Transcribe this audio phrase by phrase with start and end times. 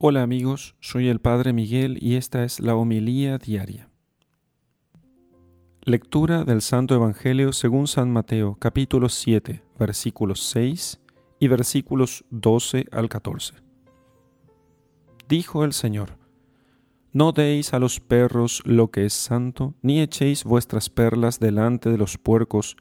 [0.00, 3.90] Hola amigos, soy el Padre Miguel y esta es la homilía diaria.
[5.82, 11.00] Lectura del Santo Evangelio según San Mateo capítulo 7 versículos 6
[11.40, 13.54] y versículos 12 al 14.
[15.28, 16.16] Dijo el Señor,
[17.12, 21.98] No deis a los perros lo que es santo, ni echéis vuestras perlas delante de
[21.98, 22.76] los puercos,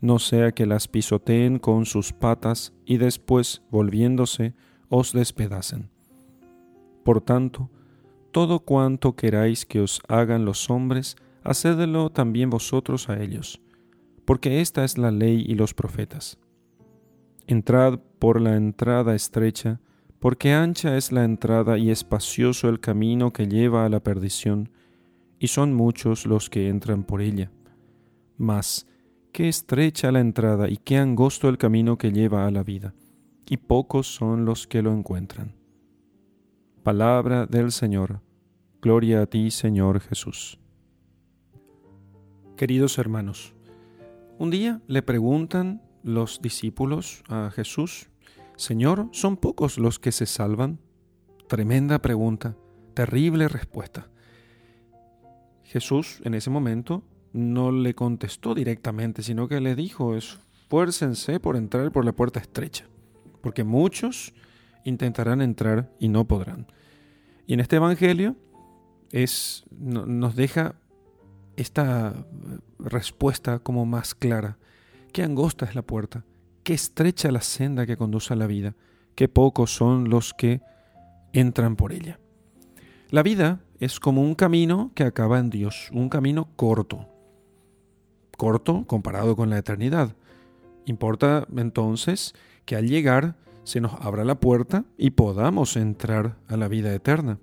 [0.00, 4.54] no sea que las pisoteen con sus patas y después, volviéndose,
[4.88, 5.93] os despedacen.
[7.04, 7.70] Por tanto,
[8.32, 13.60] todo cuanto queráis que os hagan los hombres, hacedlo también vosotros a ellos,
[14.24, 16.38] porque esta es la ley y los profetas.
[17.46, 19.80] Entrad por la entrada estrecha,
[20.18, 24.70] porque ancha es la entrada y espacioso el camino que lleva a la perdición,
[25.38, 27.52] y son muchos los que entran por ella.
[28.38, 28.86] Mas,
[29.30, 32.94] qué estrecha la entrada y qué angosto el camino que lleva a la vida,
[33.46, 35.63] y pocos son los que lo encuentran.
[36.84, 38.20] Palabra del Señor.
[38.82, 40.58] Gloria a ti, Señor Jesús.
[42.58, 43.54] Queridos hermanos,
[44.36, 48.10] un día le preguntan los discípulos a Jesús,
[48.56, 50.78] Señor, ¿son pocos los que se salvan?
[51.48, 52.54] Tremenda pregunta,
[52.92, 54.10] terrible respuesta.
[55.62, 61.90] Jesús en ese momento no le contestó directamente, sino que le dijo, esfuércense por entrar
[61.92, 62.84] por la puerta estrecha,
[63.40, 64.34] porque muchos
[64.84, 66.66] intentarán entrar y no podrán.
[67.46, 68.36] Y en este Evangelio
[69.10, 70.76] es, nos deja
[71.56, 72.26] esta
[72.78, 74.58] respuesta como más clara.
[75.12, 76.24] Qué angosta es la puerta,
[76.62, 78.74] qué estrecha la senda que conduce a la vida,
[79.14, 80.60] qué pocos son los que
[81.32, 82.18] entran por ella.
[83.10, 87.08] La vida es como un camino que acaba en Dios, un camino corto.
[88.36, 90.16] Corto comparado con la eternidad.
[90.86, 96.68] Importa entonces que al llegar se nos abra la puerta y podamos entrar a la
[96.68, 97.38] vida eterna.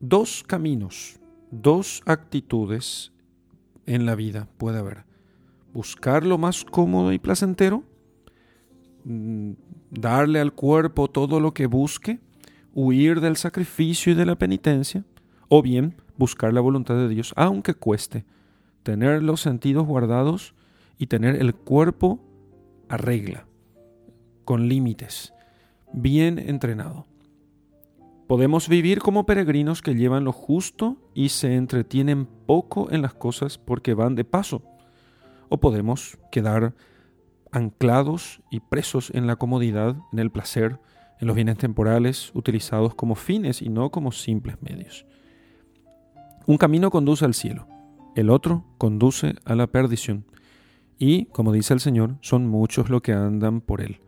[0.00, 1.20] Dos caminos,
[1.52, 3.12] dos actitudes
[3.86, 5.04] en la vida puede haber.
[5.72, 7.84] Buscar lo más cómodo y placentero,
[9.04, 9.52] mm,
[9.90, 12.18] darle al cuerpo todo lo que busque,
[12.74, 15.04] huir del sacrificio y de la penitencia,
[15.48, 18.24] o bien buscar la voluntad de Dios, aunque cueste,
[18.82, 20.54] tener los sentidos guardados
[20.98, 22.20] y tener el cuerpo
[22.88, 23.46] a regla
[24.44, 25.32] con límites,
[25.92, 27.06] bien entrenado.
[28.26, 33.58] Podemos vivir como peregrinos que llevan lo justo y se entretienen poco en las cosas
[33.58, 34.62] porque van de paso.
[35.48, 36.74] O podemos quedar
[37.50, 40.80] anclados y presos en la comodidad, en el placer,
[41.20, 45.04] en los bienes temporales utilizados como fines y no como simples medios.
[46.46, 47.68] Un camino conduce al cielo,
[48.16, 50.24] el otro conduce a la perdición.
[50.98, 54.00] Y, como dice el Señor, son muchos los que andan por él.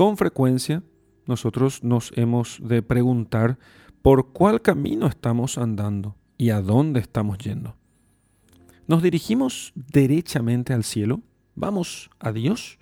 [0.00, 0.82] Con frecuencia
[1.26, 3.58] nosotros nos hemos de preguntar
[4.00, 7.76] por cuál camino estamos andando y a dónde estamos yendo.
[8.86, 11.20] ¿Nos dirigimos derechamente al cielo?
[11.54, 12.78] ¿Vamos a Dios?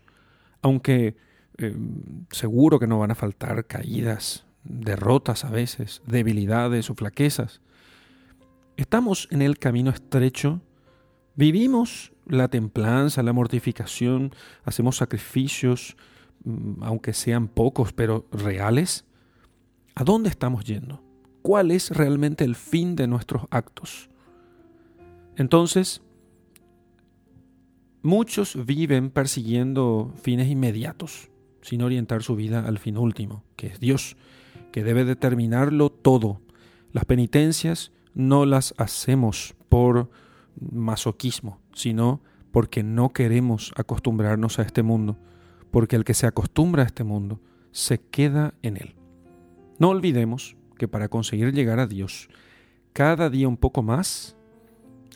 [0.62, 1.16] Aunque
[1.56, 1.76] eh,
[2.30, 7.60] seguro que no van a faltar caídas, derrotas a veces, debilidades o flaquezas.
[8.76, 10.60] ¿Estamos en el camino estrecho?
[11.34, 14.32] ¿Vivimos la templanza, la mortificación?
[14.64, 15.96] ¿Hacemos sacrificios?
[16.48, 19.04] Mm, aunque sean pocos, pero reales?
[19.94, 21.02] ¿A dónde estamos yendo?
[21.42, 24.08] ¿Cuál es realmente el fin de nuestros actos?
[25.36, 26.00] Entonces,
[28.02, 31.28] muchos viven persiguiendo fines inmediatos,
[31.60, 34.16] sin orientar su vida al fin último, que es Dios,
[34.72, 36.40] que debe determinarlo todo.
[36.92, 40.08] Las penitencias no las hacemos por
[40.58, 42.22] masoquismo, sino
[42.52, 45.18] porque no queremos acostumbrarnos a este mundo
[45.70, 47.40] porque el que se acostumbra a este mundo
[47.70, 48.94] se queda en él.
[49.78, 52.28] No olvidemos que para conseguir llegar a Dios,
[52.92, 54.36] cada día un poco más,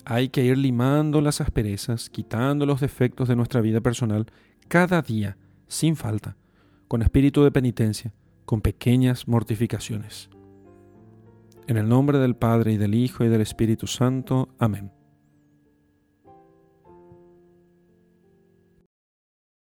[0.05, 4.27] hay que ir limando las asperezas, quitando los defectos de nuestra vida personal,
[4.69, 5.37] cada día,
[5.69, 6.37] sin falta,
[6.89, 8.13] con espíritu de penitencia,
[8.45, 10.31] con pequeñas mortificaciones.
[11.67, 14.49] En el nombre del Padre y del Hijo y del Espíritu Santo.
[14.59, 15.02] Amén.